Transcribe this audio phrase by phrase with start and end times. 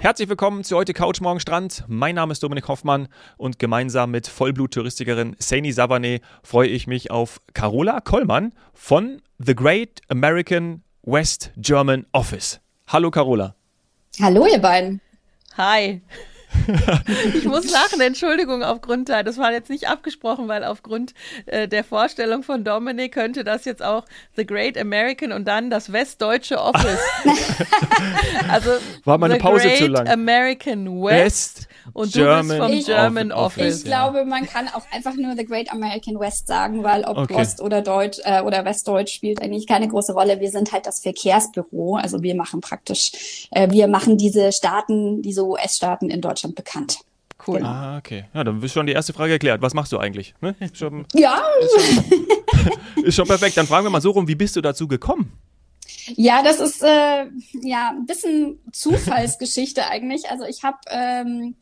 [0.00, 1.82] Herzlich willkommen zu heute Couch Morgen Strand.
[1.88, 7.40] Mein Name ist Dominik Hoffmann und gemeinsam mit Vollblut-Touristikerin Saini Savane freue ich mich auf
[7.52, 12.60] Carola Kollmann von The Great American West German Office.
[12.86, 13.56] Hallo Carola.
[14.22, 15.00] Hallo ihr beiden.
[15.56, 16.00] Hi.
[17.34, 21.14] ich muss lachen, Entschuldigung aufgrund, das war jetzt nicht abgesprochen, weil aufgrund
[21.46, 24.04] äh, der Vorstellung von Dominik könnte das jetzt auch
[24.36, 27.00] The Great American und dann das Westdeutsche Office.
[28.48, 28.70] also
[29.04, 30.08] war meine The Pause Great zu lang.
[30.08, 33.78] American West, West und German du bist vom ich, German Office.
[33.78, 37.34] Ich glaube, man kann auch einfach nur The Great American West sagen, weil ob Okay.
[37.34, 40.40] Ost oder Deutsch äh, oder Westdeutsch spielt eigentlich keine große Rolle.
[40.40, 45.44] Wir sind halt das Verkehrsbüro, also wir machen praktisch, äh, wir machen diese Staaten, diese
[45.44, 46.98] US-Staaten in Deutschland bekannt.
[47.46, 47.62] Cool.
[47.62, 48.24] Ah, okay.
[48.34, 49.62] Ja, dann ist schon die erste Frage geklärt.
[49.62, 50.34] Was machst du eigentlich?
[50.40, 50.54] Ne?
[50.60, 51.40] Ist, schon, Ja,
[53.02, 53.56] ist schon perfekt.
[53.56, 55.32] Dann fragen wir mal so rum, wie bist du dazu gekommen?
[56.16, 57.26] Ja, das ist äh,
[57.62, 60.30] ja ein bisschen Zufallsgeschichte eigentlich.
[60.30, 61.56] Also ich habe ähm,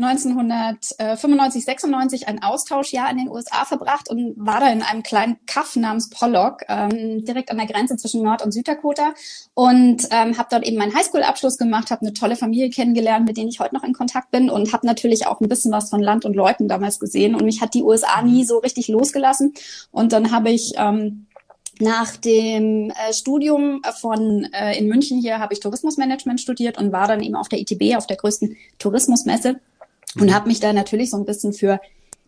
[0.00, 5.74] 1995, 96 ein Austauschjahr in den USA verbracht und war da in einem kleinen Kaff
[5.74, 9.14] namens Pollock, ähm, direkt an der Grenze zwischen Nord- und Süddakota
[9.54, 13.48] und ähm, habe dort eben meinen Highschool-Abschluss gemacht, habe eine tolle Familie kennengelernt, mit denen
[13.48, 16.24] ich heute noch in Kontakt bin und habe natürlich auch ein bisschen was von Land
[16.24, 19.52] und Leuten damals gesehen und mich hat die USA nie so richtig losgelassen
[19.90, 21.26] und dann habe ich ähm,
[21.80, 27.06] nach dem äh, Studium von äh, in München hier habe ich Tourismusmanagement studiert und war
[27.06, 29.60] dann eben auf der ITB, auf der größten Tourismusmesse
[30.18, 31.80] und habe mich da natürlich so ein bisschen für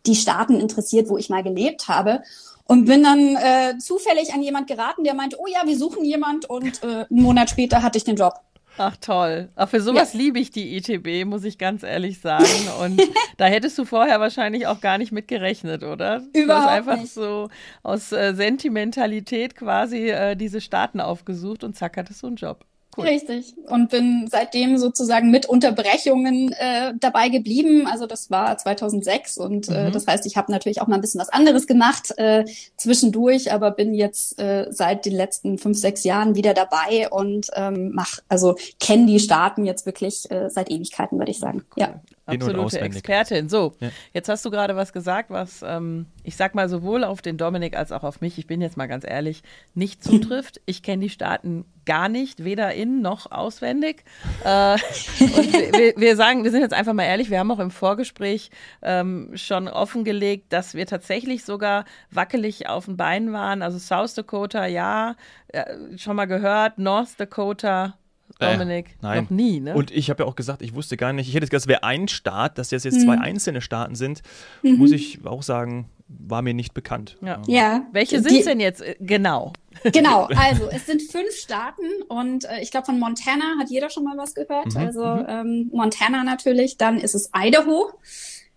[0.06, 2.22] die Staaten interessiert, wo ich mal gelebt habe.
[2.64, 6.48] Und bin dann äh, zufällig an jemand geraten, der meinte, oh ja, wir suchen jemand.
[6.48, 8.34] Und äh, einen Monat später hatte ich den Job.
[8.82, 9.50] Ach toll.
[9.56, 12.46] Ach, für sowas liebe ich die ITB, muss ich ganz ehrlich sagen.
[12.82, 12.98] Und
[13.36, 16.20] da hättest du vorher wahrscheinlich auch gar nicht mit gerechnet, oder?
[16.32, 17.12] Du Überhaupt hast einfach nicht.
[17.12, 17.50] so
[17.82, 22.64] aus äh, Sentimentalität quasi äh, diese Staaten aufgesucht und zack, hattest du einen Job.
[22.96, 23.06] Cool.
[23.06, 23.55] Richtig.
[23.69, 27.86] Und bin seitdem sozusagen mit Unterbrechungen äh, dabei geblieben.
[27.86, 29.92] Also das war 2006 und äh, Mhm.
[29.92, 32.44] das heißt, ich habe natürlich auch mal ein bisschen was anderes gemacht äh,
[32.76, 37.92] zwischendurch, aber bin jetzt äh, seit den letzten fünf, sechs Jahren wieder dabei und ähm,
[37.94, 41.64] mach, also kenne die Staaten jetzt wirklich äh, seit Ewigkeiten, würde ich sagen.
[41.76, 42.00] Ja.
[42.32, 42.80] In- Absolute.
[42.80, 43.48] Expertin.
[43.48, 43.88] So, Ja.
[44.12, 47.76] jetzt hast du gerade was gesagt, was ähm, ich sag mal sowohl auf den Dominik
[47.76, 49.42] als auch auf mich, ich bin jetzt mal ganz ehrlich,
[49.74, 50.60] nicht zutrifft.
[50.66, 54.04] Ich kenne die Staaten gar nicht, weder in noch auswendig.
[54.44, 54.74] Äh,
[55.20, 57.70] und wir- wir, wir sagen, wir sind jetzt einfach mal ehrlich, wir haben auch im
[57.70, 58.50] Vorgespräch
[58.82, 63.62] ähm, schon offengelegt, dass wir tatsächlich sogar wackelig auf den Beinen waren.
[63.62, 65.16] Also South Dakota, ja,
[65.48, 65.64] äh,
[65.96, 67.94] schon mal gehört, North Dakota,
[68.38, 69.24] Äh, Dominik, nein.
[69.24, 69.74] noch nie, ne?
[69.74, 71.82] Und ich habe ja auch gesagt, ich wusste gar nicht, ich hätte gedacht, es wäre
[71.82, 73.04] ein Staat, dass das jetzt Mhm.
[73.04, 74.22] zwei einzelne Staaten sind,
[74.62, 77.16] muss ich auch sagen, war mir nicht bekannt.
[77.22, 77.40] Ja.
[77.46, 77.86] Ja.
[77.92, 79.52] Welche sind denn jetzt äh, genau?
[79.92, 84.04] Genau, also es sind fünf Staaten und äh, ich glaube von Montana hat jeder schon
[84.04, 84.74] mal was gehört.
[84.74, 87.90] Mhm, also ähm, Montana natürlich, dann ist es Idaho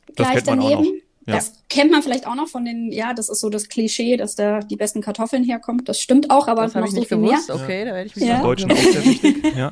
[0.07, 1.01] Das gleich kennt man auch daneben.
[1.25, 1.35] Ja.
[1.35, 4.35] Das kennt man vielleicht auch noch von den, ja, das ist so das Klischee, dass
[4.35, 5.85] da die besten Kartoffeln herkommen.
[5.85, 7.47] Das stimmt auch, aber Das habe noch ich so nicht viel gewusst.
[7.49, 7.55] mehr.
[7.57, 8.41] Okay, da werde ich mich Ja.
[8.41, 9.43] Deutschen auch sehr wichtig.
[9.55, 9.71] Ja.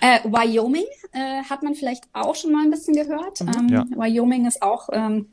[0.00, 3.40] Äh, Wyoming äh, hat man vielleicht auch schon mal ein bisschen gehört.
[3.40, 3.84] Ähm, Ja.
[3.96, 5.26] Wyoming ist auch ähm,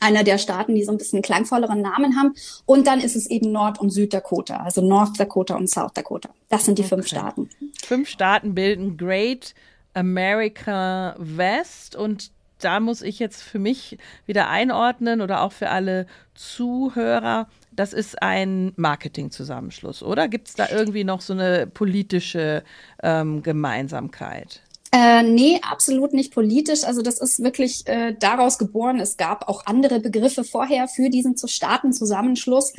[0.00, 2.34] einer der Staaten, die so ein bisschen klangvolleren Namen haben.
[2.66, 6.30] Und dann ist es eben Nord- und Süddakota, also North Dakota und South Dakota.
[6.48, 7.16] Das sind die fünf Okay.
[7.16, 7.50] Staaten.
[7.84, 9.54] Fünf Staaten bilden Great
[9.94, 12.32] America West und
[12.64, 17.48] da muss ich jetzt für mich wieder einordnen oder auch für alle Zuhörer.
[17.72, 20.28] Das ist ein Marketingzusammenschluss, oder?
[20.28, 22.62] Gibt es da irgendwie noch so eine politische
[23.02, 24.62] ähm, Gemeinsamkeit?
[24.94, 26.84] Äh, nee, absolut nicht politisch.
[26.84, 29.00] Also das ist wirklich äh, daraus geboren.
[29.00, 32.74] Es gab auch andere Begriffe vorher für diesen zu Staatenzusammenschluss.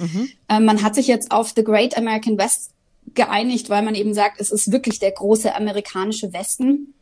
[0.48, 2.72] Äh, man hat sich jetzt auf The Great American West
[3.16, 6.94] geeinigt, weil man eben sagt, es ist wirklich der große amerikanische Westen.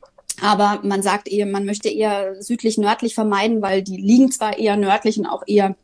[0.41, 5.17] Aber man sagt eher, man möchte eher südlich-nördlich vermeiden, weil die liegen zwar eher nördlich
[5.17, 5.75] und auch eher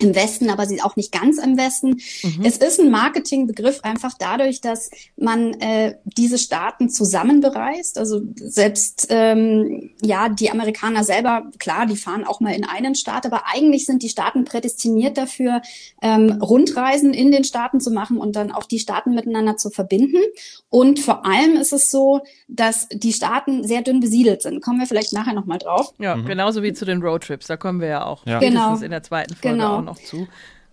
[0.00, 1.96] im Westen, aber sie auch nicht ganz im Westen.
[2.44, 7.98] Es ist ein Marketingbegriff einfach dadurch, dass man äh, diese Staaten zusammen bereist.
[7.98, 13.26] Also selbst ähm, ja die Amerikaner selber, klar, die fahren auch mal in einen Staat,
[13.26, 15.62] aber eigentlich sind die Staaten prädestiniert dafür,
[16.00, 20.18] ähm, Rundreisen in den Staaten zu machen und dann auch die Staaten miteinander zu verbinden.
[20.70, 24.62] Und vor allem ist es so, dass die Staaten sehr dünn besiedelt sind.
[24.62, 25.92] Kommen wir vielleicht nachher noch mal drauf.
[25.98, 27.46] Ja, genauso wie zu den Roadtrips.
[27.46, 28.38] Da kommen wir ja auch Ja.
[28.38, 28.76] Genau.
[28.76, 29.87] in der zweiten Folge Genau.
[29.90, 30.26] Auch zu.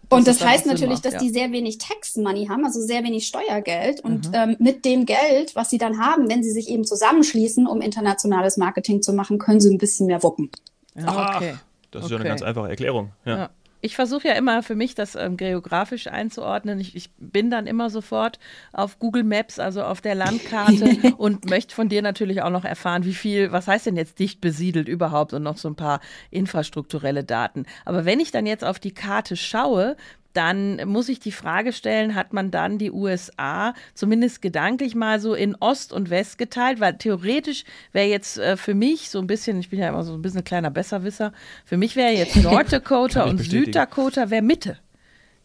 [0.09, 1.19] Und das heißt natürlich, macht, dass ja.
[1.19, 4.01] die sehr wenig Tax Money haben, also sehr wenig Steuergeld.
[4.01, 4.33] Und Mhm.
[4.35, 8.57] ähm, mit dem Geld, was sie dann haben, wenn sie sich eben zusammenschließen, um internationales
[8.57, 10.51] Marketing zu machen, können sie ein bisschen mehr wuppen.
[10.95, 11.55] Ja, okay.
[11.91, 13.11] Das ist ja eine ganz einfache Erklärung.
[13.25, 13.37] Ja.
[13.37, 13.49] Ja.
[13.85, 16.79] Ich versuche ja immer für mich das ähm, geografisch einzuordnen.
[16.79, 18.39] Ich, ich, bin dann immer sofort
[18.73, 23.05] auf Google Maps, also auf der Landkarte und möchte von dir natürlich auch noch erfahren,
[23.05, 26.01] wie viel, was heißt denn jetzt dicht besiedelt überhaupt und noch so ein paar
[26.31, 27.65] infrastrukturelle Daten.
[27.85, 29.95] Aber wenn ich dann jetzt auf die Karte schaue,
[30.35, 35.33] dann muss ich die Frage stellen, hat man dann die USA zumindest gedanklich mal so
[35.33, 36.79] in Ost und West geteilt?
[36.79, 40.13] Weil theoretisch wäre jetzt äh, für mich so ein bisschen, ich bin ja immer so
[40.13, 41.33] ein bisschen kleiner Besserwisser,
[41.65, 44.77] für mich wäre jetzt North Dakota und Süddakota wäre Mitte.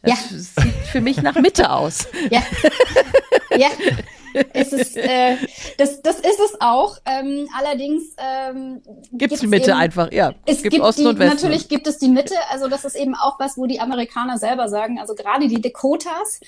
[0.02, 0.38] Das ja.
[0.38, 2.08] sieht für mich nach Mitte aus.
[2.30, 2.42] Ja.
[3.56, 3.68] ja.
[4.52, 5.36] Es ist, äh,
[5.78, 6.96] das, das ist es auch.
[7.06, 8.82] Ähm, allerdings ähm,
[9.12, 10.32] gibt es die Mitte eben, einfach, ja.
[10.46, 11.36] Es gibt, gibt Osten die, und Westen.
[11.36, 12.34] Natürlich gibt es die Mitte.
[12.50, 14.98] Also das ist eben auch was, wo die Amerikaner selber sagen.
[14.98, 16.40] Also gerade die Dakotas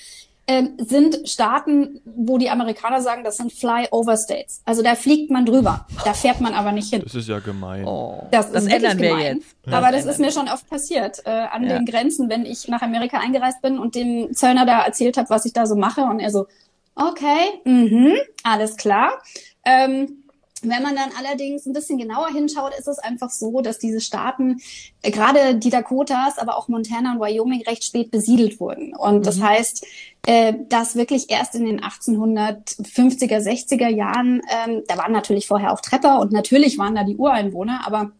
[0.45, 4.61] ähm, sind Staaten, wo die Amerikaner sagen, das sind Flyover States.
[4.65, 7.01] Also da fliegt man drüber, da fährt man aber nicht hin.
[7.03, 7.85] Das ist ja gemein.
[7.85, 9.55] Oh, das, das ist ändern wir jetzt.
[9.65, 9.77] Ja.
[9.77, 11.77] Aber das, das ist mir schon oft passiert äh, an ja.
[11.77, 15.45] den Grenzen, wenn ich nach Amerika eingereist bin und dem Zöllner da erzählt habe, was
[15.45, 16.47] ich da so mache und er so,
[16.95, 19.21] Okay, mhm, alles klar.
[19.65, 20.23] Ähm,
[20.63, 24.61] wenn man dann allerdings ein bisschen genauer hinschaut, ist es einfach so, dass diese Staaten,
[25.01, 28.95] äh, gerade die Dakotas, aber auch Montana und Wyoming recht spät besiedelt wurden.
[28.95, 29.23] Und mhm.
[29.23, 29.85] das heißt,
[30.25, 35.81] äh, dass wirklich erst in den 1850er, 60er Jahren, ähm, da waren natürlich vorher auch
[35.81, 38.11] Trepper und natürlich waren da die Ureinwohner, aber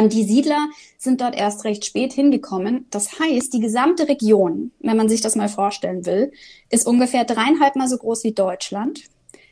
[0.00, 0.68] die Siedler
[0.98, 2.86] sind dort erst recht spät hingekommen.
[2.90, 6.32] Das heißt, die gesamte Region, wenn man sich das mal vorstellen will,
[6.70, 9.02] ist ungefähr dreieinhalb Mal so groß wie Deutschland,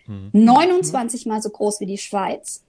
[0.06, 0.30] mhm.
[0.32, 2.62] 29 Mal so groß wie die Schweiz.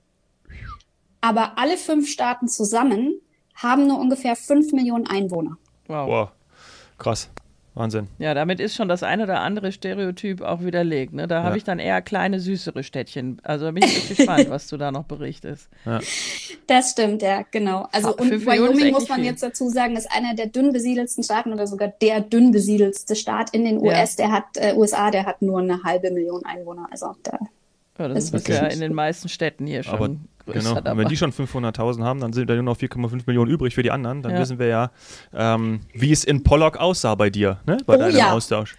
[1.21, 3.21] Aber alle fünf Staaten zusammen
[3.55, 5.57] haben nur ungefähr fünf Millionen Einwohner.
[5.87, 6.07] Wow.
[6.07, 6.29] wow.
[6.97, 7.29] Krass.
[7.73, 8.07] Wahnsinn.
[8.19, 11.13] Ja, damit ist schon das ein oder andere Stereotyp auch widerlegt.
[11.13, 11.27] Ne?
[11.27, 11.43] Da ja.
[11.43, 13.37] habe ich dann eher kleine, süßere Städtchen.
[13.43, 15.69] Also da bin ich gespannt, was du da noch berichtest.
[15.85, 16.01] Ja.
[16.67, 17.87] Das stimmt, ja, genau.
[17.93, 19.29] Also und Wyoming, muss man viel.
[19.29, 23.51] jetzt dazu sagen, ist einer der dünn besiedelsten Staaten oder sogar der dünn besiedelste Staat
[23.53, 24.17] in den US.
[24.17, 24.25] Ja.
[24.25, 26.87] Der hat, äh, USA, der hat nur eine halbe Million Einwohner.
[26.91, 27.39] Also da
[28.01, 29.93] ja, das ist, ist ja in den meisten Städten hier schon.
[29.93, 30.15] Aber
[30.45, 33.75] genau, und wenn die schon 500.000 haben, dann sind da nur noch 4,5 Millionen übrig
[33.75, 34.21] für die anderen.
[34.21, 34.39] Dann ja.
[34.39, 34.91] wissen wir ja,
[35.33, 37.77] ähm, wie es in Pollock aussah bei dir, ne?
[37.85, 38.33] bei oh, deinem ja.
[38.33, 38.75] Austausch.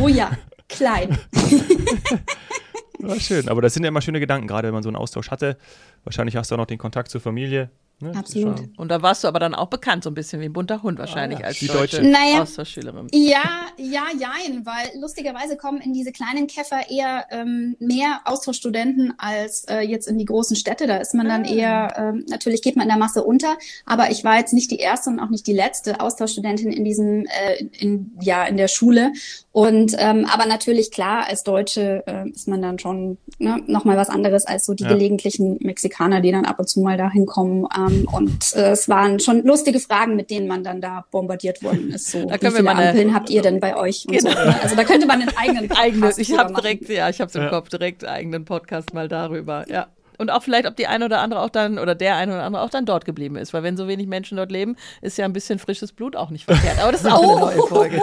[0.00, 0.30] Oh ja,
[0.68, 1.18] klein.
[2.98, 5.30] War schön, aber das sind ja immer schöne Gedanken, gerade wenn man so einen Austausch
[5.30, 5.56] hatte.
[6.04, 7.70] Wahrscheinlich hast du auch noch den Kontakt zur Familie.
[7.98, 8.12] Ne?
[8.14, 8.60] Absolut.
[8.76, 10.98] Und da warst du aber dann auch bekannt, so ein bisschen wie ein bunter Hund
[10.98, 11.46] wahrscheinlich ah, ja.
[11.46, 13.08] als die deutsche, naja, Austauschschülerin.
[13.12, 13.42] Ja,
[13.78, 19.80] ja, jein, weil lustigerweise kommen in diese kleinen Käfer eher ähm, mehr Austauschstudenten als äh,
[19.80, 20.86] jetzt in die großen Städte.
[20.86, 21.48] Da ist man dann ah.
[21.48, 23.56] eher, ähm, natürlich geht man in der Masse unter,
[23.86, 27.24] aber ich war jetzt nicht die erste und auch nicht die letzte Austauschstudentin in diesem,
[27.24, 29.12] äh, in, ja, in der Schule.
[29.56, 34.10] Und ähm, aber natürlich klar, als Deutsche äh, ist man dann schon ne, nochmal was
[34.10, 34.90] anderes als so die ja.
[34.90, 37.66] gelegentlichen Mexikaner, die dann ab und zu mal da hinkommen.
[37.74, 41.90] Ähm, und äh, es waren schon lustige Fragen, mit denen man dann da bombardiert worden
[41.94, 42.10] ist.
[42.10, 44.04] So, da können wie viele wir Ampeln habt ihr denn bei euch?
[44.06, 44.28] Genau.
[44.28, 44.60] So, ne?
[44.62, 47.34] Also da könnte man einen eigenen Podcast Eigene, Ich habe direkt, ja, ich habe es
[47.34, 47.48] im ja.
[47.48, 49.64] Kopf, direkt eigenen Podcast mal darüber.
[49.70, 49.86] Ja.
[50.18, 52.62] Und auch vielleicht, ob die eine oder andere auch dann, oder der eine oder andere
[52.62, 53.52] auch dann dort geblieben ist.
[53.54, 56.44] Weil wenn so wenig Menschen dort leben, ist ja ein bisschen frisches Blut auch nicht
[56.44, 56.78] verkehrt.
[56.80, 57.36] Aber das ist auch oh.
[57.36, 58.02] eine neue Folge.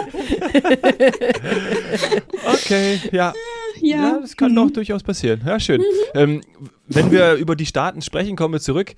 [2.46, 3.32] okay, ja.
[3.80, 3.96] Ja.
[3.96, 4.56] ja das kann mhm.
[4.56, 5.42] doch durchaus passieren.
[5.44, 5.80] Ja, schön.
[5.80, 5.84] Mhm.
[6.14, 6.40] Ähm,
[6.86, 8.94] wenn wir über die Staaten sprechen, kommen wir zurück.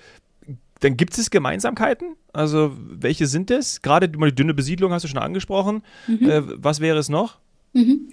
[0.80, 2.16] Dann gibt es Gemeinsamkeiten?
[2.32, 3.80] Also, welche sind es?
[3.80, 5.82] Gerade die dünne Besiedlung hast du schon angesprochen.
[6.06, 6.30] Mhm.
[6.30, 7.38] Äh, was wäre es noch?
[7.76, 8.08] Mhm.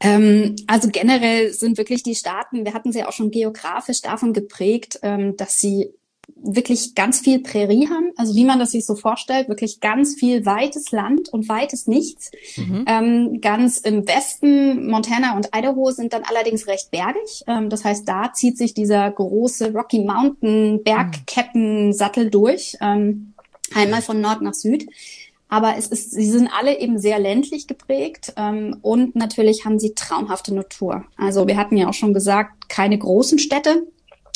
[0.00, 4.32] Ähm, also generell sind wirklich die Staaten, wir hatten sie ja auch schon geografisch davon
[4.32, 5.90] geprägt, ähm, dass sie
[6.36, 10.46] wirklich ganz viel Prärie haben, also wie man das sich so vorstellt, wirklich ganz viel
[10.46, 12.30] weites Land und weites Nichts.
[12.56, 12.84] Mhm.
[12.88, 17.44] Ähm, ganz im Westen, Montana und Idaho sind dann allerdings recht bergig.
[17.46, 23.34] Ähm, das heißt, da zieht sich dieser große Rocky Mountain Bergkettensattel durch, ähm,
[23.74, 24.86] einmal von Nord nach Süd.
[25.54, 29.94] Aber es ist, sie sind alle eben sehr ländlich geprägt ähm, und natürlich haben sie
[29.94, 31.04] traumhafte Natur.
[31.16, 33.86] Also wir hatten ja auch schon gesagt, keine großen Städte,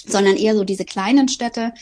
[0.06, 1.72] sondern eher so diese kleinen Städte.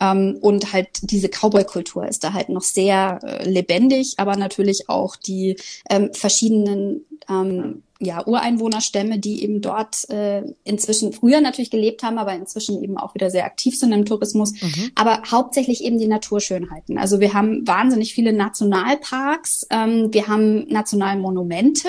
[0.00, 5.16] Ähm, und halt diese Cowboy-Kultur ist da halt noch sehr äh, lebendig, aber natürlich auch
[5.16, 5.56] die
[5.90, 12.32] ähm, verschiedenen ähm, ja, Ureinwohnerstämme, die eben dort äh, inzwischen früher natürlich gelebt haben, aber
[12.32, 14.52] inzwischen eben auch wieder sehr aktiv sind im Tourismus.
[14.52, 14.90] Mhm.
[14.94, 16.96] Aber hauptsächlich eben die Naturschönheiten.
[16.96, 21.88] Also wir haben wahnsinnig viele Nationalparks, ähm, wir haben Nationalmonumente.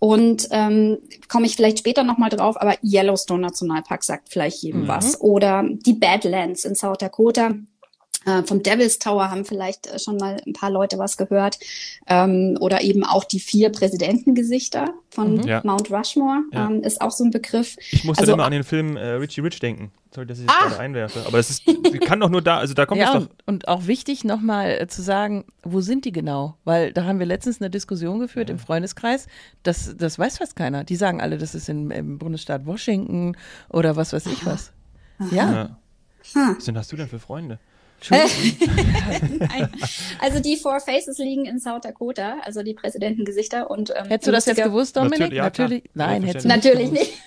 [0.00, 4.88] Und ähm, komme ich vielleicht später nochmal drauf, aber Yellowstone Nationalpark sagt vielleicht jedem mhm.
[4.88, 5.20] was.
[5.20, 7.52] Oder die Badlands in South Dakota
[8.44, 11.58] vom Devil's Tower haben vielleicht äh, schon mal ein paar Leute was gehört.
[12.06, 15.42] Ähm, oder eben auch die vier Präsidentengesichter von mhm.
[15.42, 15.62] ja.
[15.64, 16.66] Mount Rushmore ja.
[16.66, 17.76] ähm, ist auch so ein Begriff.
[17.90, 19.90] Ich musste also, immer an den Film äh, Richie Rich denken.
[20.14, 20.68] Sorry, dass ich das ah.
[20.68, 21.24] gerade einwerfe.
[21.26, 21.64] Aber das ist,
[22.02, 23.30] kann doch nur da, also da kommt ja, es doch.
[23.46, 26.56] Und auch wichtig nochmal äh, zu sagen, wo sind die genau?
[26.64, 28.54] Weil da haben wir letztens eine Diskussion geführt ja.
[28.54, 29.28] im Freundeskreis.
[29.62, 30.84] Das, das weiß fast keiner.
[30.84, 33.36] Die sagen alle, das ist in, im Bundesstaat Washington
[33.70, 34.72] oder was weiß ich was.
[35.18, 35.28] Aha.
[35.34, 35.52] Ja.
[35.52, 35.76] ja.
[36.32, 36.56] Hm.
[36.56, 37.58] Was denn hast du denn für Freunde?
[40.20, 43.70] also die Four Faces liegen in South Dakota, also die Präsidentengesichter.
[43.70, 45.20] Und, ähm, hättest du das jetzt gewusst, Dominik?
[45.20, 45.82] Natürlich, ja, natürlich.
[45.94, 47.12] Nein, hättest du Natürlich nicht.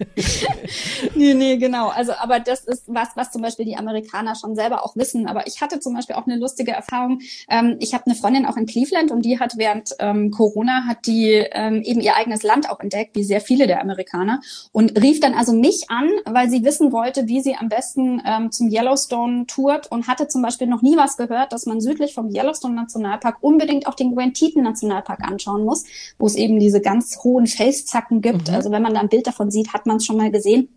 [1.14, 1.88] nee, nee, genau.
[1.88, 5.26] Also, aber das ist was, was zum Beispiel die Amerikaner schon selber auch wissen.
[5.26, 7.20] Aber ich hatte zum Beispiel auch eine lustige Erfahrung.
[7.48, 11.06] Ähm, ich habe eine Freundin auch in Cleveland und die hat während ähm, Corona hat
[11.06, 14.40] die ähm, eben ihr eigenes Land auch entdeckt, wie sehr viele der Amerikaner
[14.72, 18.50] und rief dann also mich an, weil sie wissen wollte, wie sie am besten ähm,
[18.52, 22.30] zum Yellowstone tourt und hatte zum Beispiel noch nie was gehört, dass man südlich vom
[22.34, 25.84] Yellowstone Nationalpark unbedingt auch den Grand Teton Nationalpark anschauen muss,
[26.18, 28.48] wo es eben diese ganz hohen Felszacken gibt.
[28.48, 28.54] Mhm.
[28.54, 30.68] Also wenn man da ein Bild davon sieht, hat man es schon mal gesehen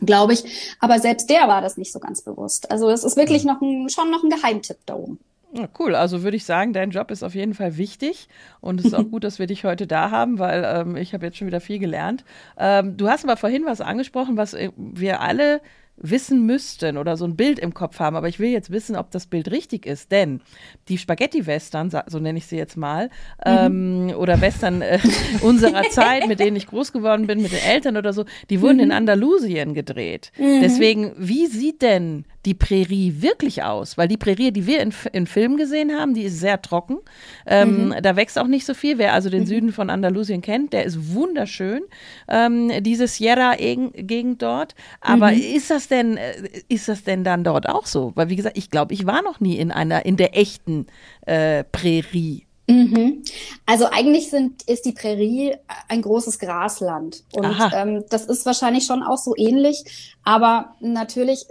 [0.00, 0.76] glaube ich.
[0.80, 2.70] Aber selbst der war das nicht so ganz bewusst.
[2.70, 5.18] Also es ist wirklich noch ein, schon noch ein Geheimtipp da oben.
[5.52, 5.94] Ja, cool.
[5.94, 8.28] Also würde ich sagen, dein Job ist auf jeden Fall wichtig
[8.60, 11.24] und es ist auch gut, dass wir dich heute da haben, weil ähm, ich habe
[11.24, 12.24] jetzt schon wieder viel gelernt.
[12.58, 15.60] Ähm, du hast aber vorhin was angesprochen, was äh, wir alle
[16.00, 19.10] wissen müssten oder so ein Bild im Kopf haben, aber ich will jetzt wissen, ob
[19.10, 20.40] das Bild richtig ist, denn
[20.88, 23.06] die Spaghetti-Western, so nenne ich sie jetzt mal,
[23.44, 24.10] mhm.
[24.10, 24.98] ähm, oder Western äh,
[25.42, 28.76] unserer Zeit, mit denen ich groß geworden bin, mit den Eltern oder so, die wurden
[28.76, 28.84] mhm.
[28.84, 30.32] in Andalusien gedreht.
[30.38, 30.60] Mhm.
[30.62, 33.98] Deswegen, wie sieht denn die Prärie wirklich aus?
[33.98, 36.98] Weil die Prärie, die wir in, in Filmen gesehen haben, die ist sehr trocken.
[37.46, 37.94] Ähm, mhm.
[38.02, 38.96] Da wächst auch nicht so viel.
[38.96, 39.46] Wer also den mhm.
[39.46, 41.82] Süden von Andalusien kennt, der ist wunderschön.
[42.26, 44.74] Ähm, diese Sierra-Gegend dort.
[45.02, 45.40] Aber mhm.
[45.40, 48.12] ist das denn, äh, ist das denn dann dort auch so?
[48.14, 50.86] Weil wie gesagt, ich glaube, ich war noch nie in einer, in der echten
[51.26, 52.46] äh, Prärie.
[52.68, 53.22] Mhm.
[53.64, 55.56] Also eigentlich sind, ist die Prärie
[55.88, 57.24] ein großes Grasland.
[57.32, 60.16] Und ähm, das ist wahrscheinlich schon auch so ähnlich.
[60.22, 61.46] Aber natürlich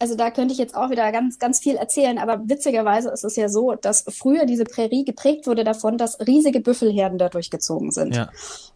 [0.00, 3.36] also da könnte ich jetzt auch wieder ganz, ganz viel erzählen, aber witzigerweise ist es
[3.36, 8.16] ja so, dass früher diese Prärie geprägt wurde davon, dass riesige Büffelherden da durchgezogen sind.
[8.16, 8.30] Ja.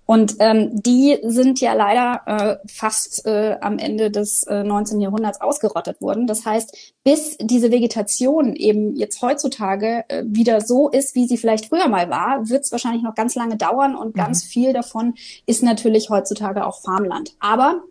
[0.04, 5.00] Und ähm, die sind ja leider äh, fast äh, am Ende des äh, 19.
[5.00, 6.26] Jahrhunderts ausgerottet worden.
[6.26, 11.66] Das heißt, bis diese Vegetation eben jetzt heutzutage äh, wieder so ist, wie sie vielleicht
[11.70, 14.20] früher mal war, wird es wahrscheinlich noch ganz lange dauern und mhm.
[14.20, 15.14] ganz viel davon
[15.46, 17.34] ist natürlich heutzutage auch Farmland.
[17.40, 17.82] Aber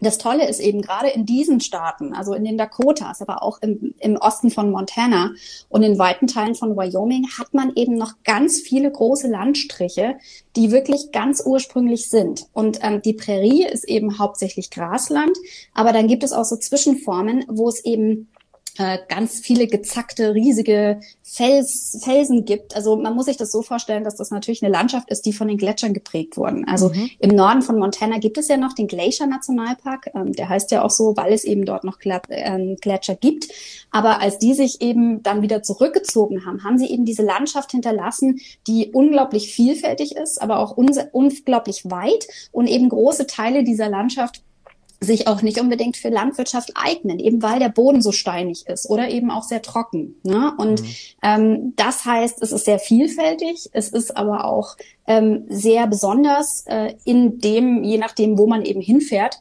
[0.00, 3.94] das Tolle ist eben gerade in diesen Staaten, also in den Dakotas, aber auch im,
[3.98, 5.32] im Osten von Montana
[5.68, 10.16] und in weiten Teilen von Wyoming, hat man eben noch ganz viele große Landstriche,
[10.54, 12.46] die wirklich ganz ursprünglich sind.
[12.52, 15.36] Und ähm, die Prärie ist eben hauptsächlich Grasland,
[15.72, 18.28] aber dann gibt es auch so Zwischenformen, wo es eben
[18.78, 22.76] äh, ganz viele gezackte, riesige Fels, Felsen gibt.
[22.76, 25.48] Also man muss sich das so vorstellen, dass das natürlich eine Landschaft ist, die von
[25.48, 26.66] den Gletschern geprägt wurden.
[26.68, 27.10] Also mhm.
[27.18, 30.10] im Norden von Montana gibt es ja noch den Glacier Nationalpark.
[30.14, 31.98] Ähm, der heißt ja auch so, weil es eben dort noch
[32.30, 33.48] ähm, Gletscher gibt.
[33.90, 38.40] Aber als die sich eben dann wieder zurückgezogen haben, haben sie eben diese Landschaft hinterlassen,
[38.66, 44.42] die unglaublich vielfältig ist, aber auch unglaublich weit und eben große Teile dieser Landschaft
[45.00, 49.08] sich auch nicht unbedingt für Landwirtschaft eignen, eben weil der Boden so steinig ist oder
[49.08, 50.16] eben auch sehr trocken.
[50.22, 50.52] Ne?
[50.56, 50.88] Und mhm.
[51.22, 54.76] ähm, das heißt, es ist sehr vielfältig, es ist aber auch
[55.06, 59.40] ähm, sehr besonders äh, in dem, je nachdem, wo man eben hinfährt.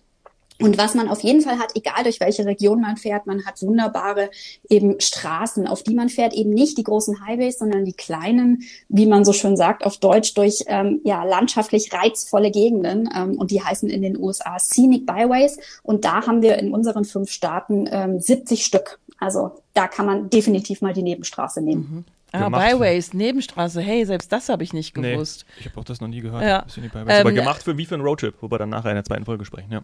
[0.62, 3.62] Und was man auf jeden Fall hat, egal durch welche Region man fährt, man hat
[3.62, 4.30] wunderbare
[4.70, 9.06] eben Straßen, auf die man fährt, eben nicht die großen Highways, sondern die kleinen, wie
[9.06, 13.10] man so schön sagt, auf Deutsch durch ähm, ja landschaftlich reizvolle Gegenden.
[13.14, 15.58] Ähm, und die heißen in den USA Scenic Byways.
[15.84, 19.00] Und da haben wir in unseren fünf Staaten ähm, 70 Stück.
[19.20, 22.06] Also da kann man definitiv mal die Nebenstraße nehmen.
[22.06, 22.06] Mhm.
[22.32, 23.82] Ah, Byways, Nebenstraße.
[23.82, 25.46] Hey, selbst das habe ich nicht gewusst.
[25.48, 26.44] Nee, ich habe auch das noch nie gehört.
[26.44, 26.66] Ja.
[26.78, 29.26] Ähm, Aber gemacht für wie für ein Roadtrip, wo wir dann nachher in der zweiten
[29.26, 29.72] Folge sprechen.
[29.72, 29.84] Ja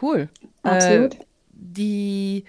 [0.00, 0.28] cool.
[0.62, 1.14] Absolut.
[1.14, 1.18] Äh,
[1.52, 2.44] die,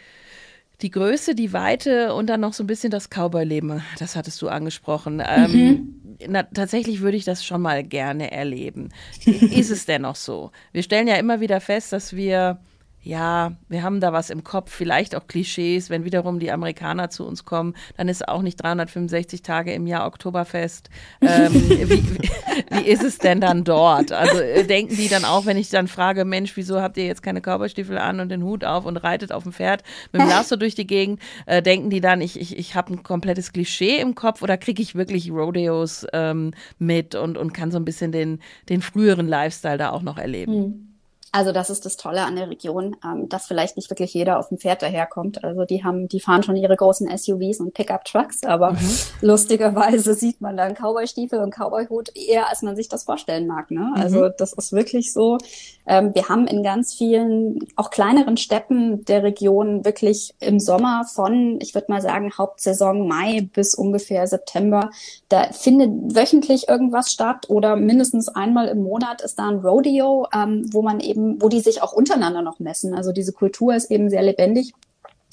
[0.81, 4.49] die Größe, die Weite und dann noch so ein bisschen das Cowboy-Leben, das hattest du
[4.49, 5.21] angesprochen.
[5.25, 6.01] Ähm, mhm.
[6.27, 8.89] na, tatsächlich würde ich das schon mal gerne erleben.
[9.25, 10.51] Ist es dennoch so?
[10.71, 12.59] Wir stellen ja immer wieder fest, dass wir
[13.03, 15.89] ja, wir haben da was im Kopf, vielleicht auch Klischees.
[15.89, 20.07] Wenn wiederum die Amerikaner zu uns kommen, dann ist auch nicht 365 Tage im Jahr
[20.07, 20.89] Oktoberfest.
[21.21, 22.29] Ähm, wie, wie,
[22.69, 24.13] wie, ist es denn dann dort?
[24.13, 27.21] Also äh, denken die dann auch, wenn ich dann frage, Mensch, wieso habt ihr jetzt
[27.21, 29.83] keine Cowboystiefel an und den Hut auf und reitet auf dem Pferd
[30.13, 31.19] mit dem Lasso durch die Gegend?
[31.45, 34.81] Äh, denken die dann, ich, ich, ich habe ein komplettes Klischee im Kopf oder kriege
[34.81, 39.77] ich wirklich Rodeos ähm, mit und, und kann so ein bisschen den, den früheren Lifestyle
[39.77, 40.53] da auch noch erleben?
[40.53, 40.92] Mhm.
[41.35, 44.49] Also das ist das Tolle an der Region, ähm, dass vielleicht nicht wirklich jeder auf
[44.49, 45.43] dem Pferd daherkommt.
[45.43, 48.89] Also die haben, die fahren schon ihre großen SUVs und Pickup-Trucks, aber mhm.
[49.21, 53.71] lustigerweise sieht man dann Cowboy-Stiefel und Cowboy-Hut eher, als man sich das vorstellen mag.
[53.71, 53.79] Ne?
[53.79, 53.93] Mhm.
[53.95, 55.39] Also das ist wirklich so.
[55.87, 61.57] Ähm, wir haben in ganz vielen, auch kleineren Städten der Region wirklich im Sommer von,
[61.61, 64.91] ich würde mal sagen, Hauptsaison Mai bis ungefähr September,
[65.29, 70.69] da findet wöchentlich irgendwas statt oder mindestens einmal im Monat ist da ein Rodeo, ähm,
[70.71, 72.93] wo man eben wo die sich auch untereinander noch messen.
[72.93, 74.73] Also diese Kultur ist eben sehr lebendig.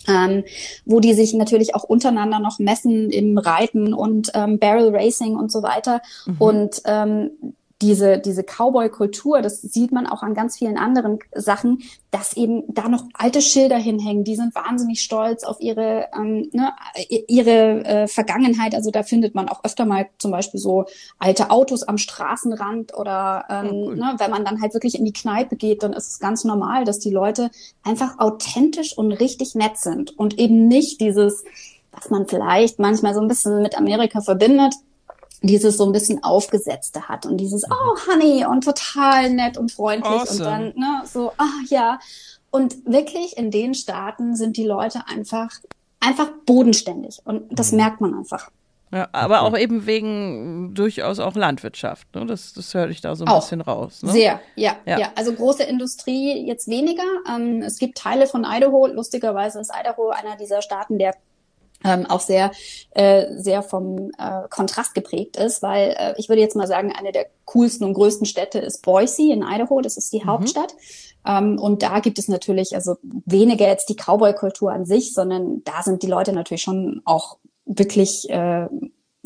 [0.09, 0.45] Ähm,
[0.87, 5.53] wo die sich natürlich auch untereinander noch messen im Reiten und ähm, Barrel Racing und
[5.53, 6.01] so weiter.
[6.25, 6.37] Mhm.
[6.39, 7.31] Und ähm,
[7.83, 12.89] diese, diese Cowboy-Kultur, das sieht man auch an ganz vielen anderen Sachen, dass eben da
[12.89, 14.25] noch alte Schilder hinhängen.
[14.25, 16.73] Die sind wahnsinnig stolz auf ihre, ähm, ne,
[17.09, 18.75] ihre äh, Vergangenheit.
[18.75, 20.85] Also da findet man auch öfter mal zum Beispiel so
[21.19, 23.97] alte Autos am Straßenrand oder ähm, oh, cool.
[23.97, 26.85] ne, wenn man dann halt wirklich in die Kneipe geht, dann ist es ganz normal,
[26.85, 27.51] dass die Leute
[27.83, 31.45] einfach authentisch und richtig nett sind und eben nicht dieses,
[31.93, 34.75] was man vielleicht manchmal so ein bisschen mit Amerika verbindet,
[35.43, 37.73] dieses so ein bisschen aufgesetzte hat und dieses mhm.
[37.73, 40.39] oh Honey und total nett und freundlich awesome.
[40.39, 41.99] und dann ne so ah ja
[42.51, 45.51] und wirklich in den Staaten sind die Leute einfach
[46.01, 47.79] einfach bodenständig und das mhm.
[47.79, 48.51] merkt man einfach.
[48.93, 49.55] Ja, aber okay.
[49.55, 52.13] auch eben wegen durchaus auch Landwirtschaft.
[52.15, 52.27] Ne?
[52.27, 53.41] Das, das höre ich da so ein auch.
[53.41, 54.03] bisschen raus.
[54.03, 54.11] Ne?
[54.11, 55.13] Sehr, ja, ja, ja.
[55.15, 57.05] Also große Industrie jetzt weniger.
[57.29, 58.89] Ähm, es gibt Teile von Idaho.
[58.89, 61.15] Lustigerweise ist Idaho einer dieser Staaten, der
[61.85, 62.51] ähm, auch sehr,
[62.91, 67.13] äh, sehr vom äh, Kontrast geprägt ist, weil äh, ich würde jetzt mal sagen, eine
[67.13, 70.27] der coolsten und größten Städte ist Boise in Idaho, das ist die mhm.
[70.27, 70.75] Hauptstadt.
[71.27, 75.83] Ähm, und da gibt es natürlich, also weniger jetzt die Cowboy-Kultur an sich, sondern da
[75.83, 78.67] sind die Leute natürlich schon auch wirklich äh,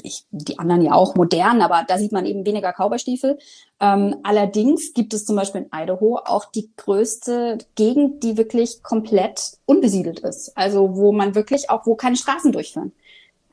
[0.05, 3.39] ich, die anderen ja auch modern, aber da sieht man eben weniger Cowboystiefel.
[3.81, 9.57] Ähm, allerdings gibt es zum Beispiel in Idaho auch die größte Gegend, die wirklich komplett
[9.65, 10.57] unbesiedelt ist.
[10.57, 12.93] Also wo man wirklich auch, wo keine Straßen durchführen.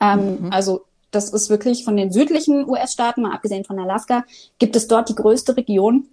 [0.00, 0.52] Ähm, mhm.
[0.52, 4.24] Also das ist wirklich von den südlichen US-Staaten, mal abgesehen von Alaska,
[4.58, 6.06] gibt es dort die größte Region,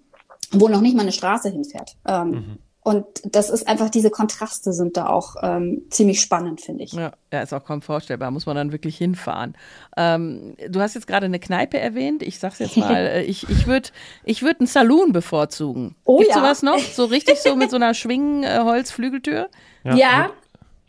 [0.52, 1.98] wo noch nicht mal eine Straße hinfährt.
[2.08, 2.58] Ähm, mhm.
[2.82, 6.94] Und das ist einfach, diese Kontraste sind da auch ähm, ziemlich spannend, finde ich.
[6.94, 9.56] Ja, ja, ist auch kaum vorstellbar, muss man dann wirklich hinfahren.
[9.98, 12.24] Ähm, du hast jetzt gerade eine Kneipe erwähnt.
[12.24, 13.90] Ich sag's jetzt mal, äh, ich, ich würde
[14.24, 15.96] ich würd einen Saloon bevorzugen.
[16.06, 16.42] Oh Gibt's ja.
[16.42, 16.80] sowas noch?
[16.80, 19.50] So richtig so mit so einer Schwingenholzflügeltür?
[19.84, 19.96] Äh, ja.
[19.96, 20.30] ja.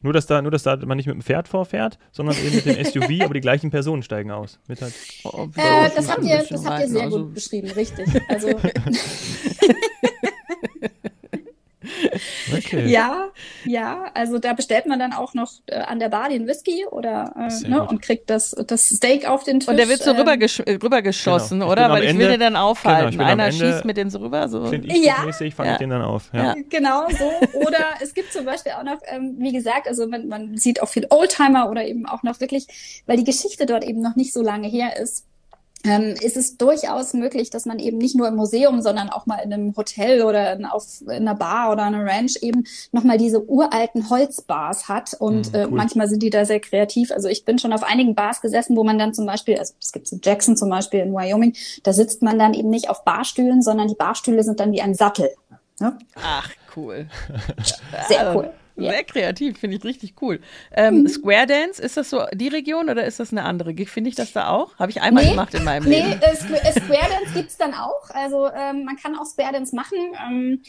[0.02, 2.64] Nur dass, da, nur, dass da man nicht mit dem Pferd vorfährt, sondern eben mit
[2.64, 4.58] dem SUV, aber die gleichen Personen steigen aus.
[4.66, 7.24] Mit halt, oh, äh, das habt ihr, das habt ihr sehr also.
[7.24, 8.08] gut beschrieben, richtig.
[8.28, 8.48] Also
[12.56, 12.86] Okay.
[12.88, 13.28] Ja,
[13.64, 17.32] ja, also da bestellt man dann auch noch äh, an der Bar den Whisky oder
[17.36, 19.68] äh, ne, und kriegt das, das Steak auf den Tisch.
[19.68, 21.72] Und der wird so ähm, rübergesch äh, rübergeschossen, genau.
[21.72, 21.90] oder?
[21.90, 23.12] Weil ich will den dann aufhalten.
[23.12, 24.48] Genau, Einer schießt mit den so rüber.
[24.48, 24.72] So.
[24.72, 25.22] ja.
[25.24, 25.74] mäßig fange ja.
[25.74, 26.30] ich den dann auf.
[26.32, 26.44] Ja.
[26.44, 26.54] ja.
[26.68, 27.58] Genau so.
[27.58, 30.88] Oder es gibt zum Beispiel auch noch, ähm, wie gesagt, also man, man sieht auch
[30.88, 32.66] viel Oldtimer oder eben auch noch wirklich,
[33.06, 35.26] weil die Geschichte dort eben noch nicht so lange her ist
[35.84, 39.36] ähm, ist es durchaus möglich, dass man eben nicht nur im Museum, sondern auch mal
[39.36, 43.48] in einem Hotel oder in, auf, in einer Bar oder einer Ranch eben nochmal diese
[43.48, 45.14] uralten Holzbars hat.
[45.18, 45.64] Und äh, cool.
[45.64, 47.10] äh, manchmal sind die da sehr kreativ.
[47.12, 49.92] Also ich bin schon auf einigen Bars gesessen, wo man dann zum Beispiel, also es
[49.92, 53.62] gibt in Jackson zum Beispiel in Wyoming, da sitzt man dann eben nicht auf Barstühlen,
[53.62, 55.30] sondern die Barstühle sind dann wie ein Sattel.
[55.80, 55.98] Ne?
[56.14, 57.08] Ach, cool.
[58.08, 58.50] Sehr cool.
[58.80, 59.02] Sehr ja.
[59.02, 60.40] kreativ, finde ich richtig cool.
[60.72, 61.08] Ähm, mhm.
[61.08, 63.74] Square Dance, ist das so die Region oder ist das eine andere?
[63.86, 64.78] Finde ich das da auch?
[64.78, 66.20] Habe ich einmal nee, gemacht in meinem nee, Leben.
[66.20, 68.10] Nee, äh, Square Dance gibt es dann auch.
[68.10, 69.98] Also ähm, man kann auch Square Dance machen.
[70.28, 70.62] Ähm,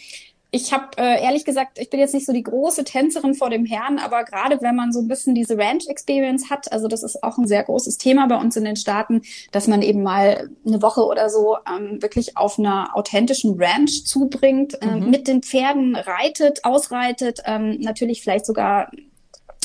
[0.53, 3.65] ich habe äh, ehrlich gesagt, ich bin jetzt nicht so die große Tänzerin vor dem
[3.65, 7.37] Herrn, aber gerade wenn man so ein bisschen diese Ranch-Experience hat, also das ist auch
[7.37, 9.21] ein sehr großes Thema bei uns in den Staaten,
[9.53, 14.81] dass man eben mal eine Woche oder so ähm, wirklich auf einer authentischen Ranch zubringt,
[14.81, 15.09] äh, mhm.
[15.09, 18.91] mit den Pferden reitet, ausreitet, ähm, natürlich vielleicht sogar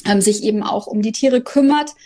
[0.04, 1.96] ähm, sich eben auch um die Tiere kümmert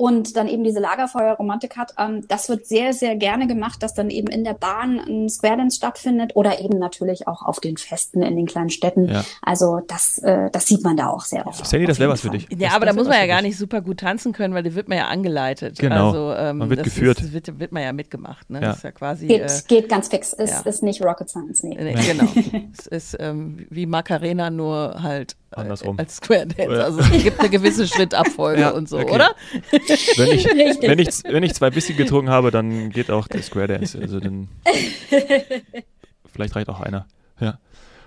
[0.00, 1.92] und dann eben diese Lagerfeuerromantik hat.
[1.98, 5.58] Ähm, das wird sehr, sehr gerne gemacht, dass dann eben in der Bahn ein Square
[5.58, 9.10] Dance stattfindet oder eben natürlich auch auf den Festen in den kleinen Städten.
[9.10, 9.22] Ja.
[9.42, 11.66] Also das, äh, das sieht man da auch sehr oft.
[11.66, 12.48] Sandy, das wäre was für dich.
[12.50, 14.74] Ja, das, aber da muss man ja gar nicht super gut tanzen können, weil die
[14.74, 15.78] wird man ja angeleitet.
[15.78, 16.06] Genau.
[16.06, 17.20] Also, ähm, man wird geführt.
[17.20, 18.48] Ist, wird, wird man ja mitgemacht.
[18.48, 18.62] Ne?
[18.62, 18.68] Ja.
[18.68, 19.26] Das ist ja quasi.
[19.26, 20.32] Geht, äh, geht ganz fix.
[20.32, 20.60] Ist, ja.
[20.60, 21.62] ist nicht Rocket Science.
[21.62, 21.76] Nee.
[21.78, 22.30] nee genau.
[22.78, 25.98] es ist ähm, wie Macarena, nur halt Andersrum.
[25.98, 26.84] Als Square Dance.
[26.84, 29.12] Also es gibt eine gewisse Schrittabfolge ja, und so, okay.
[29.12, 29.34] oder?
[29.70, 30.44] Wenn ich,
[30.82, 33.98] wenn, ich, wenn ich zwei Whisky getrunken habe, dann geht auch der Square Dance.
[34.00, 34.48] Also dann
[36.32, 37.06] vielleicht reicht auch einer.
[37.40, 37.58] Ja.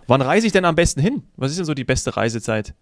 [0.07, 1.23] Wann reise ich denn am besten hin?
[1.35, 2.73] Was ist denn so die beste Reisezeit?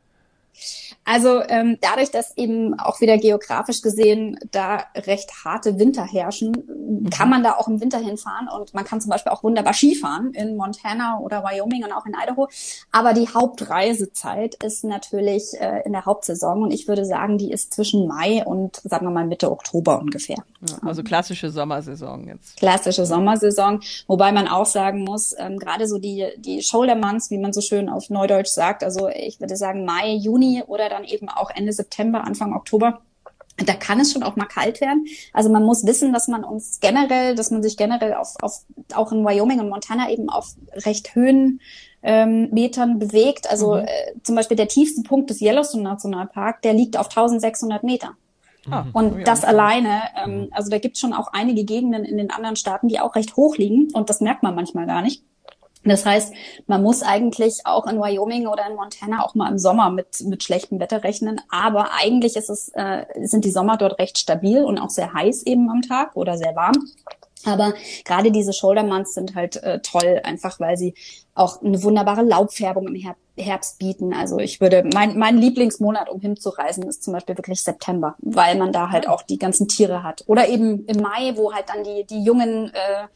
[1.04, 7.10] Also ähm, dadurch, dass eben auch wieder geografisch gesehen da recht harte Winter herrschen, mhm.
[7.10, 10.34] kann man da auch im Winter hinfahren und man kann zum Beispiel auch wunderbar Skifahren
[10.34, 12.48] in Montana oder Wyoming und auch in Idaho.
[12.92, 17.74] Aber die Hauptreisezeit ist natürlich äh, in der Hauptsaison und ich würde sagen, die ist
[17.74, 20.38] zwischen Mai und sagen wir mal Mitte Oktober ungefähr.
[20.84, 22.58] Also klassische Sommersaison jetzt.
[22.58, 27.40] Klassische Sommersaison, wobei man auch sagen muss, ähm, gerade so die die Shoulder Months, wie
[27.40, 31.30] man so schön auf Neudeutsch sagt, also ich würde sagen Mai, Juni oder dann eben
[31.30, 33.02] auch Ende September, Anfang Oktober.
[33.58, 35.06] Da kann es schon auch mal kalt werden.
[35.34, 39.12] Also man muss wissen, dass man uns generell, dass man sich generell auf, auf auch
[39.12, 41.60] in Wyoming und Montana eben auf recht Höhen
[42.02, 43.50] ähm, Metern bewegt.
[43.50, 43.86] Also mhm.
[43.86, 48.16] äh, zum Beispiel der tiefste Punkt des Yellowstone Nationalpark, der liegt auf 1600 Meter.
[48.70, 50.48] Ah, und oh das alleine, ähm, mhm.
[50.52, 53.36] also da gibt es schon auch einige Gegenden in den anderen Staaten, die auch recht
[53.36, 55.24] hoch liegen und das merkt man manchmal gar nicht.
[55.84, 56.34] Das heißt,
[56.68, 60.44] man muss eigentlich auch in Wyoming oder in Montana auch mal im Sommer mit, mit
[60.44, 61.42] schlechtem Wetter rechnen.
[61.50, 65.44] Aber eigentlich ist es, äh, sind die Sommer dort recht stabil und auch sehr heiß
[65.44, 66.76] eben am Tag oder sehr warm.
[67.46, 67.74] Aber
[68.06, 70.94] gerade diese Shoulder Months sind halt äh, toll, einfach weil sie
[71.34, 74.14] auch eine wunderbare Laubfärbung im Her Herbst bieten.
[74.14, 78.72] Also ich würde, mein, mein Lieblingsmonat, um hinzureisen, ist zum Beispiel wirklich September, weil man
[78.72, 80.24] da halt auch die ganzen Tiere hat.
[80.28, 83.08] Oder eben im Mai, wo halt dann die, die jungen äh,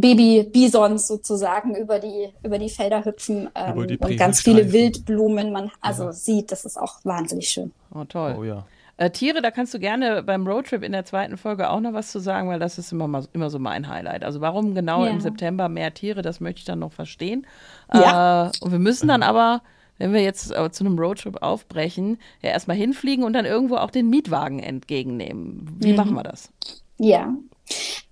[0.00, 6.04] Baby-Bisons sozusagen über die, über die Felder hüpfen ähm, und ganz viele Wildblumen man also
[6.04, 6.12] ja.
[6.12, 6.52] sieht.
[6.52, 7.72] Das ist auch wahnsinnig schön.
[7.94, 8.36] Oh, toll.
[8.38, 8.66] Oh, ja.
[8.98, 12.10] Äh, Tiere, da kannst du gerne beim Roadtrip in der zweiten Folge auch noch was
[12.10, 14.24] zu sagen, weil das ist immer, mal, immer so mein Highlight.
[14.24, 15.10] Also warum genau ja.
[15.10, 17.46] im September mehr Tiere, das möchte ich dann noch verstehen.
[17.92, 18.46] Ja.
[18.46, 19.62] Äh, und wir müssen dann aber
[19.98, 23.90] wenn wir jetzt äh, zu einem Roadtrip aufbrechen, ja erstmal hinfliegen und dann irgendwo auch
[23.90, 25.66] den Mietwagen entgegennehmen.
[25.78, 25.96] Wie mhm.
[25.96, 26.52] machen wir das?
[26.98, 27.34] Ja,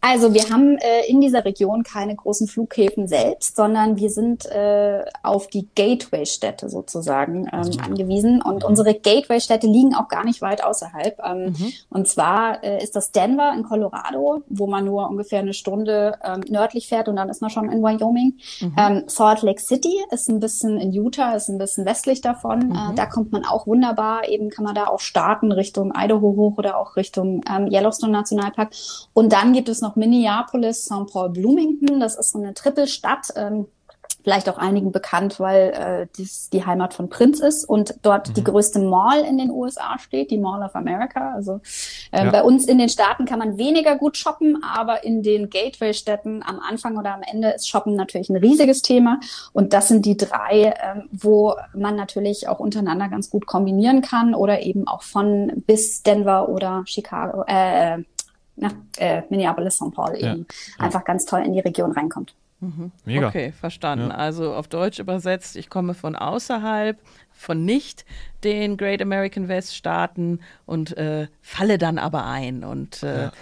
[0.06, 5.02] also wir haben äh, in dieser Region keine großen Flughäfen selbst, sondern wir sind äh,
[5.22, 7.80] auf die Gateway-Städte sozusagen ähm, mhm.
[7.82, 8.42] angewiesen.
[8.42, 11.18] Und unsere Gateway-Städte liegen auch gar nicht weit außerhalb.
[11.24, 11.72] Ähm, mhm.
[11.88, 16.42] Und zwar äh, ist das Denver in Colorado, wo man nur ungefähr eine Stunde ähm,
[16.50, 18.34] nördlich fährt und dann ist man schon in Wyoming.
[18.60, 18.76] Mhm.
[18.76, 22.60] Ähm, Salt Lake City ist ein bisschen in Utah, ist ein bisschen westlich davon.
[22.60, 22.96] Äh, mhm.
[22.96, 24.28] da kommt man auch wunderbar.
[24.28, 28.74] Eben kann man da auch starten Richtung Idaho hoch oder auch Richtung ähm, Yellowstone Nationalpark.
[29.14, 31.06] Und dann gibt es noch Minneapolis, St.
[31.12, 32.00] Paul, Bloomington.
[32.00, 33.28] Das ist so eine Trippelstadt.
[33.36, 33.66] Ähm,
[34.24, 38.34] vielleicht auch einigen bekannt, weil äh, dies die Heimat von Prince ist und dort mhm.
[38.34, 41.34] die größte Mall in den USA steht, die Mall of America.
[41.34, 41.60] Also
[42.10, 42.30] äh, ja.
[42.30, 46.58] bei uns in den Staaten kann man weniger gut shoppen, aber in den Gateway-Städten am
[46.58, 49.20] Anfang oder am Ende ist Shoppen natürlich ein riesiges Thema.
[49.52, 54.34] Und das sind die drei, äh, wo man natürlich auch untereinander ganz gut kombinieren kann
[54.34, 57.98] oder eben auch von bis Denver oder Chicago, äh,
[58.56, 59.92] nach äh, Minneapolis, St.
[59.92, 60.84] Paul eben ja.
[60.84, 62.34] einfach ganz toll in die Region reinkommt.
[62.60, 62.92] Mhm.
[63.04, 63.28] Mega.
[63.28, 64.08] Okay, verstanden.
[64.08, 64.14] Ja.
[64.14, 66.98] Also auf Deutsch übersetzt, ich komme von außerhalb,
[67.32, 68.04] von nicht
[68.44, 72.64] den Great American West Staaten und äh, falle dann aber ein.
[72.64, 73.32] Und äh, ja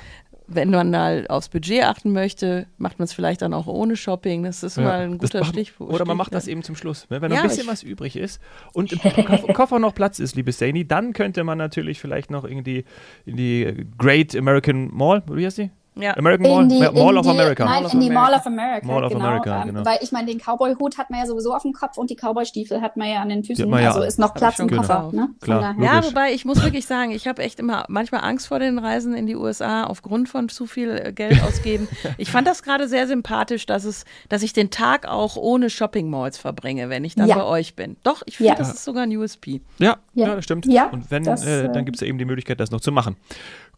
[0.46, 4.42] wenn man mal aufs Budget achten möchte, macht man es vielleicht dann auch ohne Shopping.
[4.42, 5.92] Das ist ja, mal ein guter Stichwort.
[5.92, 7.08] Oder man macht das eben zum Schluss.
[7.10, 7.20] Ne?
[7.20, 8.40] Wenn ja, noch ein bisschen was übrig ist
[8.72, 12.84] und im Koffer noch Platz ist, liebe Saini, dann könnte man natürlich vielleicht noch irgendwie
[13.24, 15.70] in die Great American Mall, wie heißt die?
[15.94, 16.16] Ja.
[16.16, 17.64] American Mall, die, Mall of die, America.
[17.66, 18.86] Nein, in die Mall of America.
[18.86, 19.84] Mall of genau, America, ähm, genau.
[19.84, 22.80] Weil ich meine, den Cowboy-Hut hat man ja sowieso auf dem Kopf und die Cowboy-Stiefel
[22.80, 23.68] hat man ja an den Füßen.
[23.68, 25.10] Ja, also ist noch Platz im Koffer.
[25.12, 25.28] Ne?
[25.42, 28.78] Klar, ja, wobei ich muss wirklich sagen, ich habe echt immer manchmal Angst vor den
[28.78, 31.88] Reisen in die USA aufgrund von zu viel äh, Geld ausgeben.
[32.16, 36.08] ich fand das gerade sehr sympathisch, dass es, dass ich den Tag auch ohne Shopping
[36.08, 37.36] Malls verbringe, wenn ich dann ja.
[37.36, 37.96] bei euch bin.
[38.02, 39.60] Doch, ich finde, das ist sogar ein USP.
[39.78, 40.64] Ja, ja, das stimmt.
[40.66, 42.92] Ja, und wenn, das, äh, dann gibt es ja eben die Möglichkeit, das noch zu
[42.92, 43.16] machen.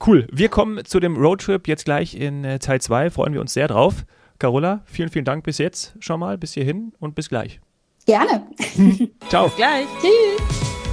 [0.05, 0.27] Cool.
[0.31, 3.11] Wir kommen zu dem Roadtrip jetzt gleich in äh, Teil 2.
[3.11, 4.05] Freuen wir uns sehr drauf.
[4.39, 7.61] Carola, vielen, vielen Dank bis jetzt schon mal, bis hierhin und bis gleich.
[8.05, 8.47] Gerne.
[9.29, 9.47] Ciao.
[9.47, 9.87] Bis gleich.
[10.01, 10.84] Tschüss.